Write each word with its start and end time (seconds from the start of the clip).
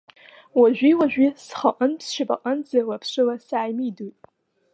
Уажәи-уажәи 0.59 1.27
схаҟынтә 1.43 2.03
сшьапаҟынӡа 2.07 2.79
лаԥшыла 2.87 3.35
сааимидоит. 3.47 4.17